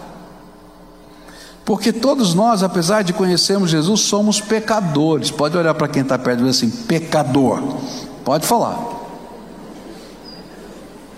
[1.64, 5.30] Porque todos nós, apesar de conhecermos Jesus, somos pecadores.
[5.30, 7.62] Pode olhar para quem está perto e dizer assim: pecador.
[8.26, 8.80] Pode falar.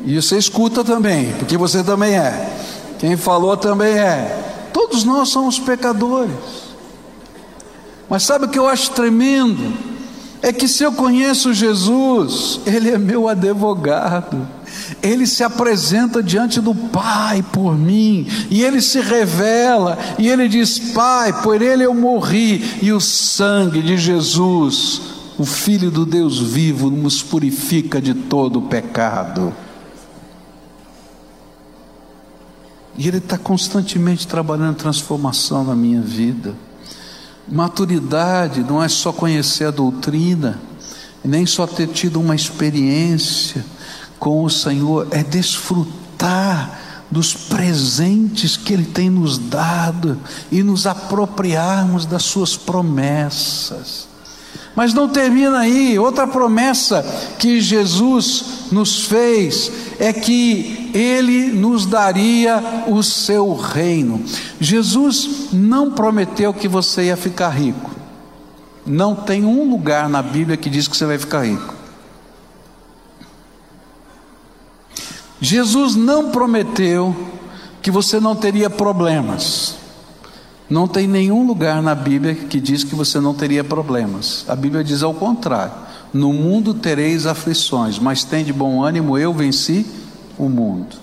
[0.05, 2.49] E você escuta também, porque você também é.
[2.99, 4.69] Quem falou também é.
[4.73, 6.33] Todos nós somos pecadores.
[8.09, 9.73] Mas sabe o que eu acho tremendo?
[10.41, 14.45] É que se eu conheço Jesus, Ele é meu advogado
[15.01, 20.79] ele se apresenta diante do Pai por mim, e ele se revela, e ele diz:
[20.79, 25.01] Pai, por ele eu morri, e o sangue de Jesus,
[25.37, 29.53] o Filho do Deus vivo, nos purifica de todo o pecado.
[32.97, 36.53] E Ele está constantemente trabalhando transformação na minha vida.
[37.47, 40.61] Maturidade não é só conhecer a doutrina,
[41.23, 43.65] nem só ter tido uma experiência,
[44.23, 46.79] com o Senhor é desfrutar
[47.11, 50.17] dos presentes que Ele tem nos dado
[50.49, 54.07] e nos apropriarmos das Suas promessas.
[54.77, 57.03] Mas não termina aí, outra promessa
[57.37, 64.23] que Jesus nos fez é que Ele nos daria o seu reino.
[64.57, 67.91] Jesus não prometeu que você ia ficar rico,
[68.85, 71.72] não tem um lugar na Bíblia que diz que você vai ficar rico.
[75.43, 77.13] Jesus não prometeu
[77.81, 79.75] que você não teria problemas.
[80.69, 84.45] Não tem nenhum lugar na Bíblia que diz que você não teria problemas.
[84.47, 85.73] A Bíblia diz ao contrário:
[86.13, 89.85] No mundo tereis aflições, mas tem de bom ânimo, eu venci
[90.37, 90.95] o mundo.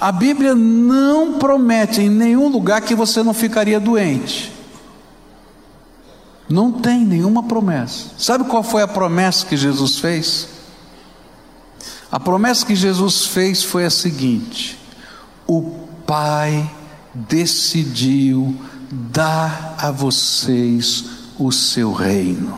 [0.00, 4.50] A Bíblia não promete em nenhum lugar que você não ficaria doente.
[6.48, 8.06] Não tem nenhuma promessa.
[8.16, 10.53] Sabe qual foi a promessa que Jesus fez?
[12.14, 14.78] A promessa que Jesus fez foi a seguinte:
[15.48, 15.62] o
[16.06, 16.70] Pai
[17.12, 18.54] decidiu
[18.88, 22.56] dar a vocês o seu reino.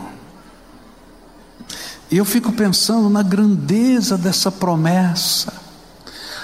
[2.11, 5.51] E eu fico pensando na grandeza dessa promessa.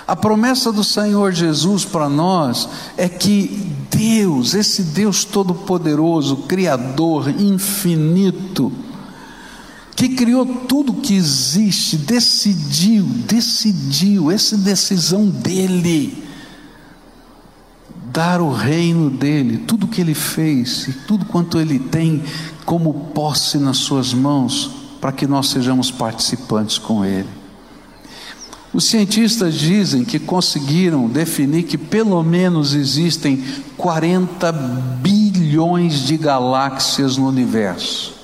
[0.07, 8.71] A promessa do Senhor Jesus para nós é que Deus, esse Deus Todo-Poderoso, Criador, infinito,
[10.03, 16.21] que criou tudo que existe, decidiu, decidiu, essa decisão dele,
[18.11, 22.21] dar o reino dele, tudo que ele fez e tudo quanto ele tem
[22.65, 27.29] como posse nas suas mãos, para que nós sejamos participantes com ele.
[28.73, 33.41] Os cientistas dizem que conseguiram definir que pelo menos existem
[33.77, 38.22] 40 bilhões de galáxias no universo.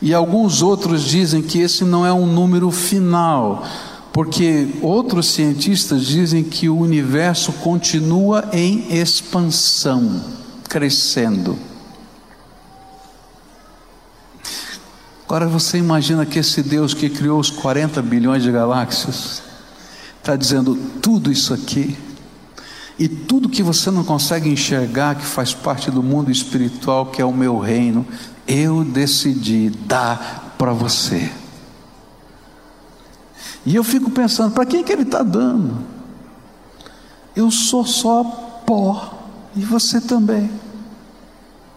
[0.00, 3.64] E alguns outros dizem que esse não é um número final,
[4.12, 10.22] porque outros cientistas dizem que o universo continua em expansão,
[10.68, 11.58] crescendo.
[15.28, 19.42] Agora você imagina que esse Deus que criou os 40 bilhões de galáxias
[20.18, 21.98] está dizendo tudo isso aqui
[22.98, 27.24] e tudo que você não consegue enxergar que faz parte do mundo espiritual que é
[27.24, 28.06] o meu reino
[28.48, 31.30] eu decidi dar para você.
[33.66, 35.76] E eu fico pensando, para quem que ele está dando?
[37.36, 38.24] Eu sou só
[38.66, 39.14] pó,
[39.54, 40.50] e você também.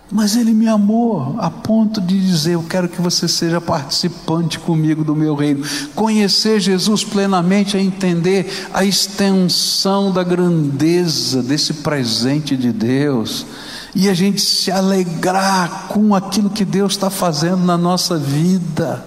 [0.10, 5.06] Mas ele me amou a ponto de dizer: Eu quero que você seja participante comigo
[5.06, 5.66] do meu reino.
[5.96, 13.46] Conhecer Jesus plenamente é entender a extensão da grandeza desse presente de Deus
[13.94, 19.06] e a gente se alegrar com aquilo que Deus está fazendo na nossa vida.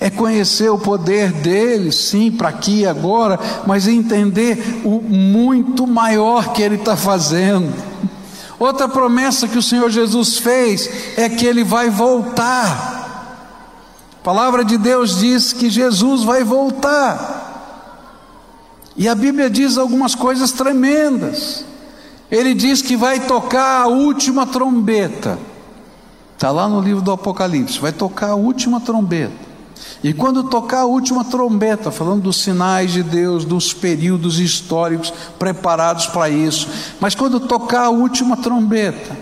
[0.00, 6.52] É conhecer o poder dele, sim, para aqui e agora, mas entender o muito maior
[6.52, 7.72] que ele está fazendo.
[8.58, 12.96] Outra promessa que o Senhor Jesus fez é que ele vai voltar.
[14.20, 17.46] A palavra de Deus diz que Jesus vai voltar.
[18.96, 21.64] E a Bíblia diz algumas coisas tremendas.
[22.30, 25.38] Ele diz que vai tocar a última trombeta.
[26.34, 27.78] Está lá no livro do Apocalipse.
[27.80, 29.48] Vai tocar a última trombeta.
[30.02, 36.06] E quando tocar a última trombeta, falando dos sinais de Deus, dos períodos históricos preparados
[36.06, 36.68] para isso,
[37.00, 39.16] mas quando tocar a última trombeta,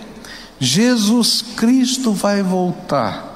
[0.59, 3.36] Jesus Cristo vai voltar.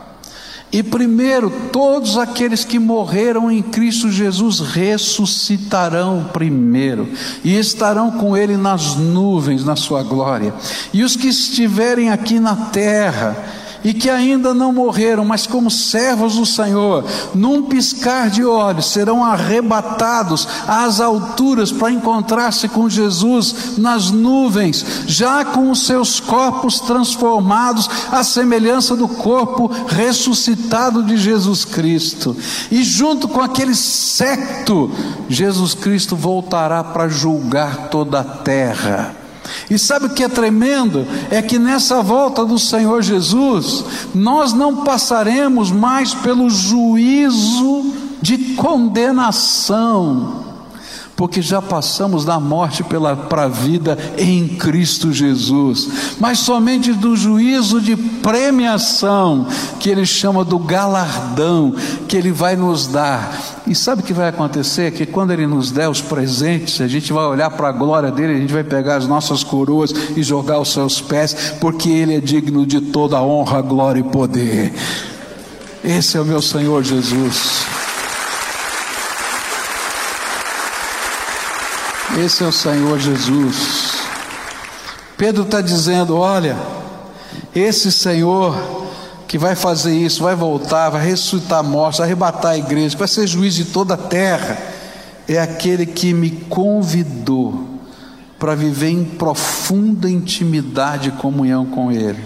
[0.73, 7.09] E primeiro, todos aqueles que morreram em Cristo Jesus ressuscitarão primeiro
[7.43, 10.55] e estarão com Ele nas nuvens, na Sua glória.
[10.93, 13.37] E os que estiverem aqui na terra,
[13.83, 17.05] e que ainda não morreram, mas como servos do Senhor,
[17.35, 25.45] num piscar de olhos, serão arrebatados às alturas para encontrar-se com Jesus nas nuvens, já
[25.45, 32.37] com os seus corpos transformados à semelhança do corpo ressuscitado de Jesus Cristo.
[32.71, 34.91] E junto com aquele secto,
[35.29, 39.20] Jesus Cristo voltará para julgar toda a terra.
[39.69, 41.07] E sabe o que é tremendo?
[41.31, 43.85] É que nessa volta do Senhor Jesus,
[44.15, 47.93] nós não passaremos mais pelo juízo
[48.23, 50.50] de condenação
[51.21, 52.83] porque já passamos da morte
[53.29, 59.47] para a vida em Cristo Jesus, mas somente do juízo de premiação,
[59.79, 61.75] que Ele chama do galardão,
[62.09, 63.39] que Ele vai nos dar.
[63.67, 64.93] E sabe o que vai acontecer?
[64.93, 68.37] Que quando Ele nos der os presentes, a gente vai olhar para a glória dele,
[68.37, 72.21] a gente vai pegar as nossas coroas e jogar aos seus pés, porque Ele é
[72.21, 74.73] digno de toda a honra, glória e poder.
[75.85, 77.80] Esse é o meu Senhor Jesus.
[82.19, 84.01] Esse é o Senhor Jesus.
[85.17, 86.57] Pedro está dizendo: olha,
[87.55, 88.81] esse Senhor
[89.29, 93.55] que vai fazer isso, vai voltar, vai ressuscitar mortos, arrebatar a igreja, vai ser juiz
[93.55, 94.59] de toda a terra,
[95.29, 97.79] é aquele que me convidou
[98.41, 102.25] para viver em profunda intimidade e comunhão com Ele,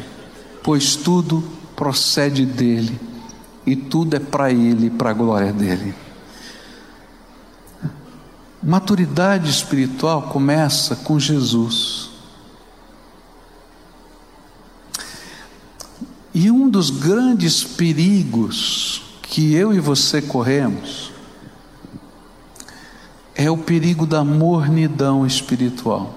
[0.62, 1.44] pois tudo
[1.76, 2.98] procede dele
[3.66, 5.94] e tudo é para Ele para a glória dele.
[8.64, 12.08] Maturidade espiritual começa com Jesus.
[16.32, 21.12] E um dos grandes perigos que eu e você corremos
[23.34, 26.14] é o perigo da mornidão espiritual.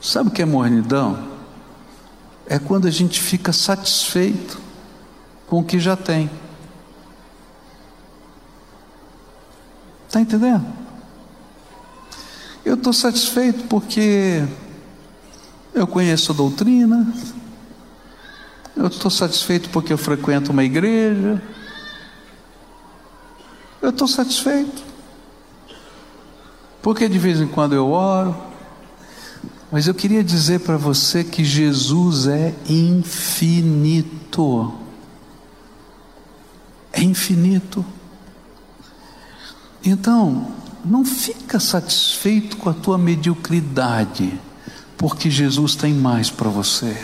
[0.00, 1.28] Sabe o que é mornidão?
[2.48, 4.58] É quando a gente fica satisfeito
[5.46, 6.28] com o que já tem.
[10.14, 10.64] Está entendendo?
[12.64, 14.44] Eu estou satisfeito porque
[15.74, 17.12] eu conheço a doutrina,
[18.76, 21.42] eu estou satisfeito porque eu frequento uma igreja,
[23.82, 24.84] eu estou satisfeito
[26.80, 28.36] porque de vez em quando eu oro,
[29.72, 34.72] mas eu queria dizer para você que Jesus é infinito.
[36.92, 37.84] É infinito.
[39.84, 40.48] Então,
[40.84, 44.38] não fica satisfeito com a tua mediocridade,
[44.96, 46.96] porque Jesus tem mais para você.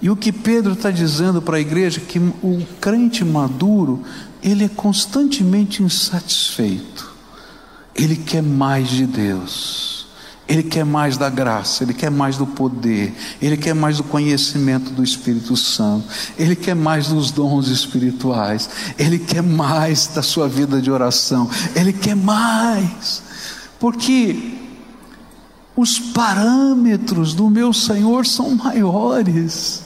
[0.00, 4.02] E o que Pedro está dizendo para a igreja que o crente maduro
[4.42, 7.14] ele é constantemente insatisfeito.
[7.94, 10.05] Ele quer mais de Deus.
[10.48, 14.90] Ele quer mais da graça, ele quer mais do poder, ele quer mais do conhecimento
[14.90, 16.06] do Espírito Santo,
[16.38, 21.92] ele quer mais dos dons espirituais, ele quer mais da sua vida de oração, ele
[21.92, 23.22] quer mais,
[23.80, 24.54] porque
[25.74, 29.82] os parâmetros do meu Senhor são maiores.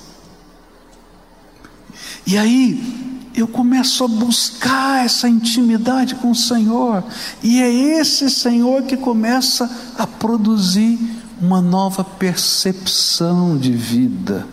[2.26, 2.99] E aí,
[3.34, 7.04] eu começo a buscar essa intimidade com o Senhor,
[7.42, 10.98] e é esse Senhor que começa a produzir
[11.40, 14.46] uma nova percepção de vida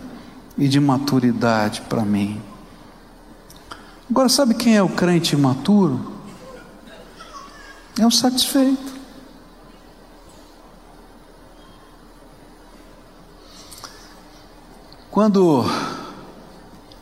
[0.56, 2.40] e de maturidade para mim.
[4.10, 6.12] Agora, sabe quem é o crente imaturo?
[7.98, 8.98] É o satisfeito.
[15.10, 15.64] Quando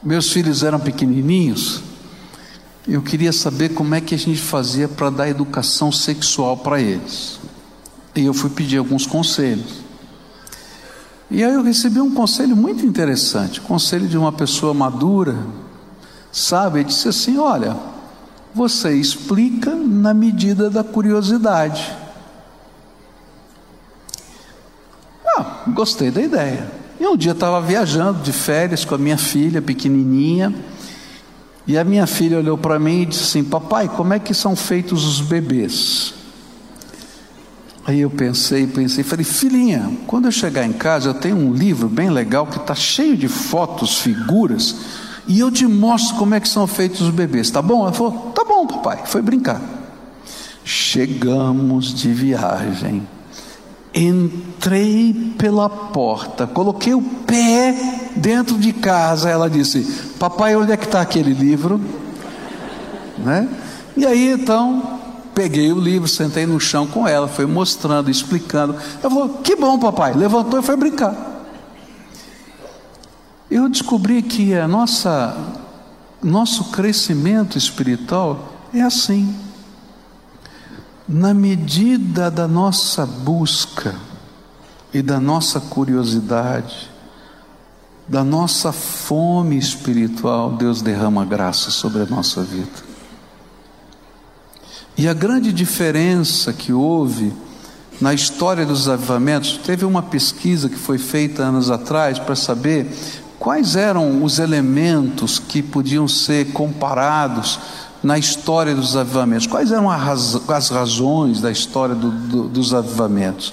[0.07, 1.83] meus filhos eram pequenininhos,
[2.87, 7.41] eu queria saber como é que a gente fazia para dar educação sexual para eles.
[8.15, 9.81] E eu fui pedir alguns conselhos.
[11.29, 15.37] E aí eu recebi um conselho muito interessante, conselho de uma pessoa madura,
[16.31, 16.79] sabe?
[16.79, 17.77] Ele disse assim: olha,
[18.55, 21.93] você explica na medida da curiosidade.
[25.37, 26.76] Ah, gostei da ideia.
[26.99, 30.55] E um dia eu estava viajando de férias com a minha filha pequenininha,
[31.67, 34.55] e a minha filha olhou para mim e disse assim: Papai, como é que são
[34.55, 36.15] feitos os bebês?
[37.85, 41.89] Aí eu pensei, pensei, falei, filhinha, quando eu chegar em casa, eu tenho um livro
[41.89, 44.75] bem legal que está cheio de fotos, figuras,
[45.29, 47.83] e eu te mostro como é que são feitos os bebês, tá bom?
[47.83, 49.03] Ela falou: tá bom, papai.
[49.07, 49.61] Foi brincar.
[50.65, 53.07] Chegamos de viagem.
[53.99, 59.31] Entrei pela porta, coloquei o pé dentro de casa.
[59.31, 59.81] Ela disse:
[60.19, 61.81] Papai, onde é que está aquele livro?
[63.17, 63.49] Né?
[63.97, 65.01] E aí então
[65.35, 68.77] peguei o livro, sentei no chão com ela, foi mostrando, explicando.
[69.03, 70.13] Ela falou: Que bom, papai.
[70.13, 71.47] Levantou e foi brincar.
[73.51, 75.35] Eu descobri que a nossa
[76.23, 79.46] nosso crescimento espiritual é assim
[81.09, 83.95] na medida da nossa busca
[84.93, 86.91] e da nossa curiosidade,
[88.09, 92.87] da nossa fome espiritual, Deus derrama graça sobre a nossa vida.
[94.97, 97.33] E a grande diferença que houve
[98.01, 102.87] na história dos avivamentos, teve uma pesquisa que foi feita anos atrás para saber
[103.39, 107.59] quais eram os elementos que podiam ser comparados
[108.07, 109.49] na história dos avivamentos.
[109.49, 113.53] Quais eram as razões da história do, do, dos avivamentos?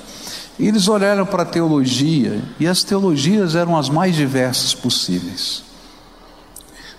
[0.59, 5.63] Eles olharam para a teologia e as teologias eram as mais diversas possíveis.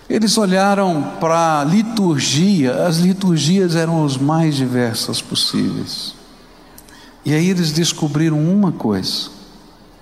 [0.09, 6.13] Eles olharam para a liturgia, as liturgias eram as mais diversas possíveis.
[7.23, 9.29] E aí eles descobriram uma coisa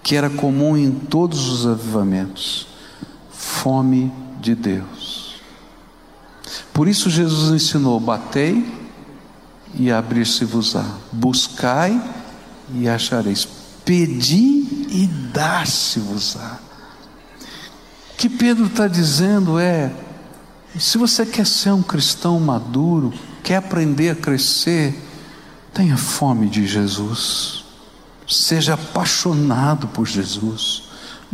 [0.01, 2.65] que era comum em todos os avivamentos:
[3.31, 5.02] fome de Deus.
[6.73, 8.65] Por isso Jesus ensinou: batei
[9.75, 12.01] e abrir-se-vos-á, buscai
[12.73, 13.47] e achareis,
[13.85, 16.59] pedi e dar-se-vos-á.
[18.13, 19.91] O que Pedro está dizendo é:
[20.79, 23.13] se você quer ser um cristão maduro,
[23.43, 24.99] quer aprender a crescer,
[25.73, 27.63] tenha fome de Jesus,
[28.27, 30.83] seja apaixonado por Jesus.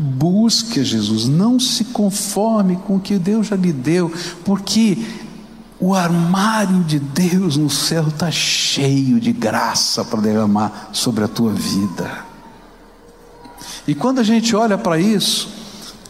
[0.01, 4.09] Busque Jesus, não se conforme com o que Deus já lhe deu,
[4.45, 4.97] porque
[5.79, 11.53] o armário de Deus no céu está cheio de graça para derramar sobre a tua
[11.53, 12.25] vida.
[13.87, 15.49] E quando a gente olha para isso,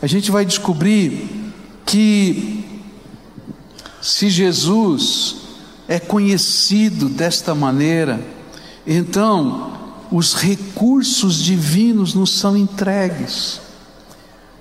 [0.01, 1.53] a gente vai descobrir
[1.85, 2.81] que
[4.01, 5.35] se Jesus
[5.87, 8.19] é conhecido desta maneira,
[8.87, 9.73] então
[10.11, 13.61] os recursos divinos nos são entregues.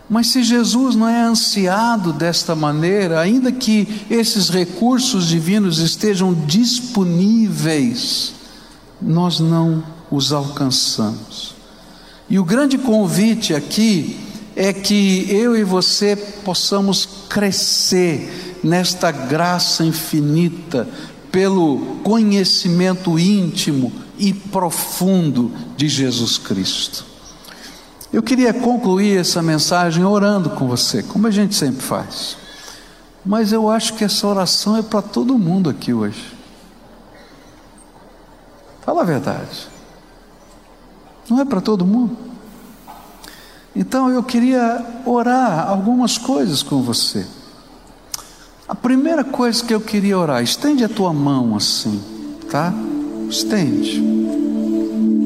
[0.08, 8.32] Mas se Jesus não é ansiado desta maneira, ainda que esses recursos divinos estejam disponíveis,
[9.00, 11.54] nós não os alcançamos.
[12.30, 14.18] E o grande convite aqui
[14.56, 20.88] é que eu e você possamos crescer nesta graça infinita,
[21.30, 27.07] pelo conhecimento íntimo e profundo de Jesus Cristo.
[28.12, 32.36] Eu queria concluir essa mensagem orando com você, como a gente sempre faz.
[33.24, 36.34] Mas eu acho que essa oração é para todo mundo aqui hoje.
[38.80, 39.68] Fala a verdade.
[41.28, 42.16] Não é para todo mundo?
[43.76, 47.26] Então eu queria orar algumas coisas com você.
[48.66, 52.02] A primeira coisa que eu queria orar, estende a tua mão assim,
[52.50, 52.72] tá?
[53.28, 54.02] Estende.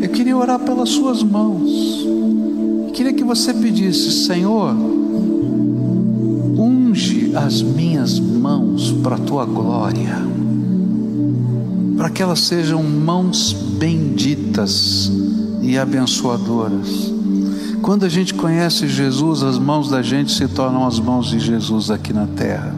[0.03, 2.05] Eu queria orar pelas suas mãos.
[2.93, 4.75] Queria que você pedisse, Senhor,
[6.59, 10.19] unge as minhas mãos para a tua glória,
[11.97, 15.11] para que elas sejam mãos benditas
[15.63, 17.13] e abençoadoras.
[17.81, 21.91] Quando a gente conhece Jesus, as mãos da gente se tornam as mãos de Jesus
[21.91, 22.75] aqui na terra.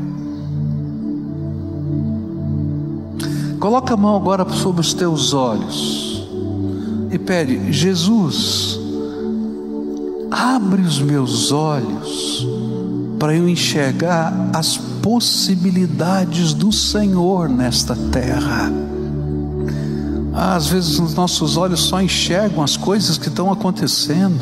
[3.58, 6.28] Coloca a mão agora sobre os teus olhos
[7.10, 8.73] e pede, Jesus,
[10.34, 12.44] abre os meus olhos
[13.20, 18.72] para eu enxergar as possibilidades do Senhor nesta terra.
[20.34, 24.40] Às vezes os nossos olhos só enxergam as coisas que estão acontecendo.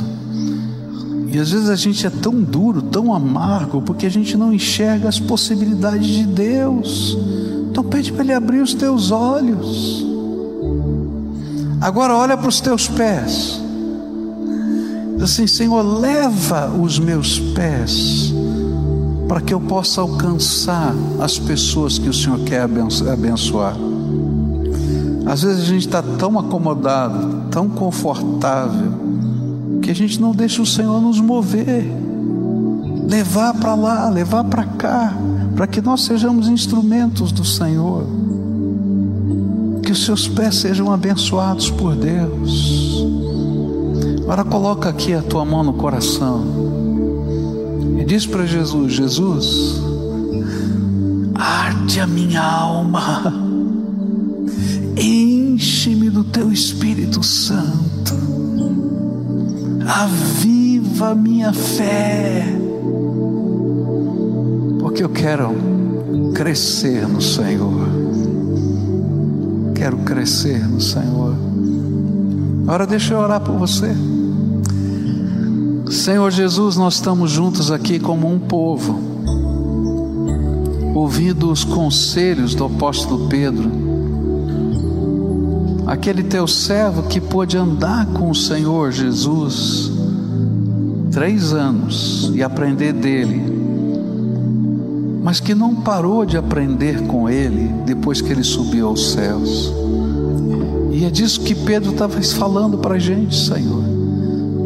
[1.31, 5.11] E às vezes a gente é tão duro, tão amargo, porque a gente não enxerga
[5.11, 7.19] as possibilidades de Deus.
[7.71, 10.07] Então pede para Ele abrir os teus olhos.
[11.83, 13.62] Agora olha para os teus pés
[15.25, 18.33] assim: Senhor, leva os meus pés
[19.29, 23.75] para que eu possa alcançar as pessoas que o Senhor quer abençoar.
[25.25, 28.93] Às vezes a gente está tão acomodado, tão confortável,
[29.81, 31.91] que a gente não deixa o Senhor nos mover,
[33.09, 35.15] levar para lá, levar para cá,
[35.57, 38.05] para que nós sejamos instrumentos do Senhor.
[39.83, 43.32] Que os seus pés sejam abençoados por Deus.
[44.33, 46.43] Agora coloca aqui a tua mão no coração
[48.01, 49.83] e diz para Jesus: Jesus,
[51.35, 53.31] Arde a minha alma,
[54.97, 58.15] enche-me do teu Espírito Santo,
[59.87, 62.47] aviva a minha fé,
[64.81, 65.55] porque eu quero
[66.33, 67.87] crescer no Senhor.
[69.75, 71.37] Quero crescer no Senhor.
[72.63, 73.95] Agora deixa eu orar por você.
[75.93, 78.99] Senhor Jesus, nós estamos juntos aqui como um povo,
[80.95, 83.71] ouvindo os conselhos do apóstolo Pedro,
[85.87, 89.93] aquele teu servo que pôde andar com o Senhor Jesus
[91.11, 93.43] três anos e aprender dele,
[95.23, 99.71] mas que não parou de aprender com ele depois que ele subiu aos céus.
[100.91, 103.92] E é disso que Pedro estava falando para a gente, Senhor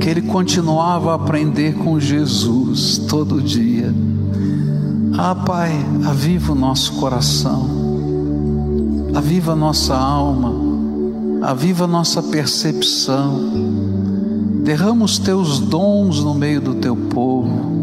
[0.01, 3.94] que ele continuava a aprender com Jesus todo dia.
[5.18, 5.72] Ah, Pai,
[6.05, 7.66] aviva o nosso coração,
[9.14, 10.53] aviva a nossa alma,
[11.42, 13.40] aviva a nossa percepção,
[14.62, 17.76] derrama os teus dons no meio do teu povo.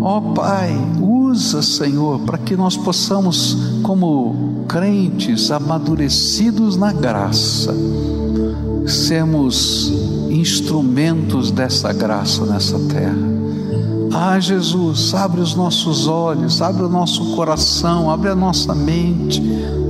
[0.00, 7.74] Ó oh, Pai, usa, Senhor, para que nós possamos, como crentes amadurecidos na graça,
[8.86, 10.03] sermos
[10.34, 13.34] instrumentos dessa graça nessa terra.
[14.12, 19.42] Ah, Jesus, abre os nossos olhos, abre o nosso coração, abre a nossa mente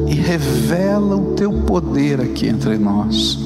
[0.09, 3.39] e revela o teu poder aqui entre nós.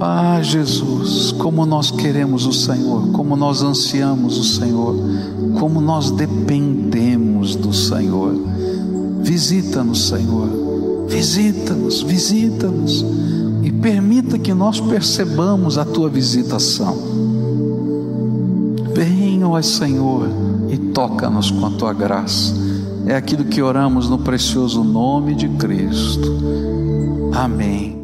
[0.00, 4.96] Ah, Jesus, como nós queremos o Senhor, como nós ansiamos o Senhor,
[5.58, 8.34] como nós dependemos do Senhor.
[9.20, 10.48] Visita-nos, Senhor,
[11.06, 13.39] visita-nos, visita-nos e
[13.80, 16.96] permita que nós percebamos a tua visitação.
[18.94, 20.28] Venha, ó Senhor,
[20.68, 22.54] e toca-nos com a tua graça.
[23.06, 26.38] É aquilo que oramos no precioso nome de Cristo.
[27.32, 27.99] Amém.